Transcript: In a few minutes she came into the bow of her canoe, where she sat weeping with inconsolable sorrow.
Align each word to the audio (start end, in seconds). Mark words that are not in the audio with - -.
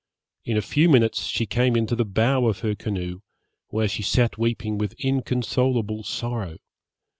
In 0.45 0.57
a 0.57 0.63
few 0.63 0.89
minutes 0.89 1.25
she 1.27 1.45
came 1.45 1.75
into 1.75 1.95
the 1.95 2.05
bow 2.05 2.47
of 2.47 2.61
her 2.61 2.73
canoe, 2.73 3.19
where 3.67 3.87
she 3.87 4.01
sat 4.01 4.35
weeping 4.35 4.79
with 4.79 4.95
inconsolable 4.97 6.01
sorrow. 6.01 6.57